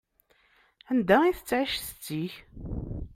Anda 0.89 1.17
i 1.29 1.31
tettƐic 1.37 1.73
setti-k? 1.79 2.33